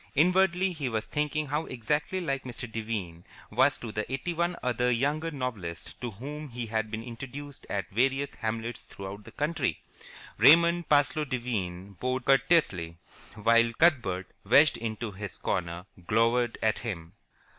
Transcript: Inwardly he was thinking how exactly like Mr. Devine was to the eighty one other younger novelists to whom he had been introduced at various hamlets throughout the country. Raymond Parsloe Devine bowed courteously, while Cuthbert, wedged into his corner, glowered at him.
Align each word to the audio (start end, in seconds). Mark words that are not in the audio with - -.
Inwardly 0.15 0.71
he 0.71 0.89
was 0.89 1.05
thinking 1.05 1.45
how 1.45 1.67
exactly 1.67 2.19
like 2.19 2.41
Mr. 2.43 2.67
Devine 2.67 3.23
was 3.51 3.77
to 3.77 3.91
the 3.91 4.11
eighty 4.11 4.33
one 4.33 4.55
other 4.63 4.89
younger 4.89 5.29
novelists 5.29 5.93
to 6.01 6.09
whom 6.09 6.49
he 6.49 6.65
had 6.65 6.89
been 6.89 7.03
introduced 7.03 7.67
at 7.69 7.87
various 7.91 8.33
hamlets 8.33 8.87
throughout 8.87 9.25
the 9.25 9.31
country. 9.31 9.83
Raymond 10.39 10.89
Parsloe 10.89 11.25
Devine 11.25 11.93
bowed 12.01 12.25
courteously, 12.25 12.97
while 13.35 13.71
Cuthbert, 13.73 14.31
wedged 14.43 14.77
into 14.77 15.11
his 15.11 15.37
corner, 15.37 15.85
glowered 16.07 16.57
at 16.63 16.79
him. 16.79 17.13